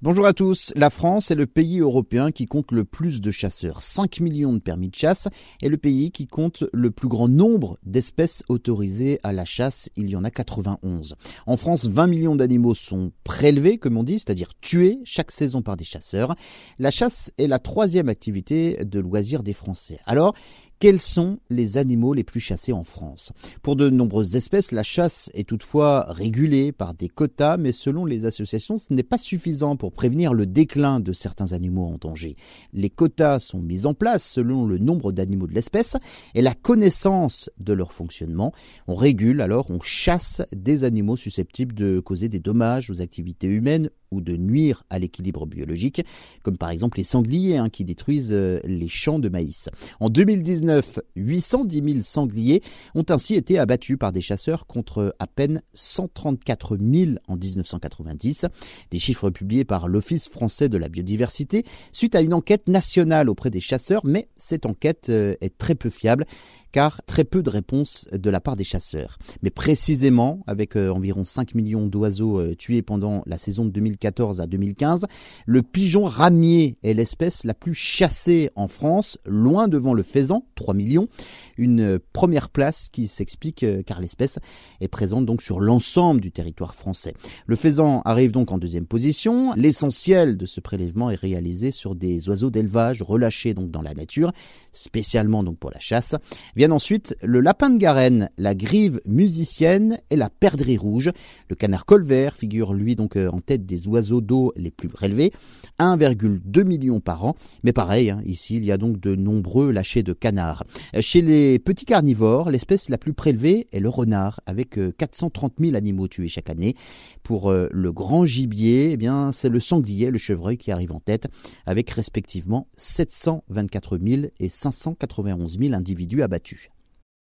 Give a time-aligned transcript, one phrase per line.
[0.00, 0.72] Bonjour à tous.
[0.76, 4.60] La France est le pays européen qui compte le plus de chasseurs, 5 millions de
[4.60, 5.26] permis de chasse,
[5.60, 10.08] et le pays qui compte le plus grand nombre d'espèces autorisées à la chasse, il
[10.08, 11.16] y en a 91.
[11.46, 15.76] En France, 20 millions d'animaux sont prélevés, comme on dit, c'est-à-dire tués chaque saison par
[15.76, 16.36] des chasseurs.
[16.78, 19.98] La chasse est la troisième activité de loisir des Français.
[20.06, 20.32] Alors,
[20.78, 23.32] quels sont les animaux les plus chassés en France?
[23.62, 28.26] Pour de nombreuses espèces, la chasse est toutefois régulée par des quotas, mais selon les
[28.26, 32.36] associations, ce n'est pas suffisant pour prévenir le déclin de certains animaux en danger.
[32.72, 35.96] Les quotas sont mis en place selon le nombre d'animaux de l'espèce
[36.34, 38.52] et la connaissance de leur fonctionnement.
[38.86, 43.90] On régule alors, on chasse des animaux susceptibles de causer des dommages aux activités humaines
[44.10, 46.02] ou de nuire à l'équilibre biologique,
[46.42, 49.68] comme par exemple les sangliers hein, qui détruisent euh, les champs de maïs.
[50.00, 52.62] En 2019, 810 000 sangliers
[52.94, 58.46] ont ainsi été abattus par des chasseurs contre à peine 134 000 en 1990,
[58.90, 63.50] des chiffres publiés par l'Office français de la biodiversité suite à une enquête nationale auprès
[63.50, 66.26] des chasseurs, mais cette enquête euh, est très peu fiable
[66.70, 69.18] car très peu de réponses de la part des chasseurs.
[69.40, 74.40] Mais précisément, avec euh, environ 5 millions d'oiseaux tués pendant la saison de 2015, 2014
[74.40, 75.06] à 2015,
[75.46, 80.74] le pigeon ramier est l'espèce la plus chassée en France, loin devant le faisan, 3
[80.74, 81.08] millions,
[81.56, 84.38] une première place qui s'explique euh, car l'espèce
[84.80, 87.14] est présente donc sur l'ensemble du territoire français.
[87.46, 89.52] Le faisan arrive donc en deuxième position.
[89.56, 94.32] L'essentiel de ce prélèvement est réalisé sur des oiseaux d'élevage relâchés donc dans la nature,
[94.72, 96.14] spécialement donc pour la chasse.
[96.54, 101.10] Viennent ensuite le lapin de Garenne, la grive musicienne et la perdrix rouge.
[101.48, 105.32] Le canard colvert figure lui donc euh, en tête des oiseaux d'eau les plus relevés,
[105.78, 107.34] 1,2 million par an.
[107.62, 110.64] Mais pareil, hein, ici, il y a donc de nombreux lâchers de canards.
[111.00, 115.76] Chez les petits carnivores, l'espèce la plus prélevée est le renard, avec 430 euh, 000
[115.76, 116.74] animaux tués chaque année.
[117.22, 121.00] Pour euh, le grand gibier, eh bien, c'est le sanglier, le chevreuil qui arrive en
[121.00, 121.28] tête,
[121.66, 126.70] avec respectivement 724 000 et 591 000 individus abattus.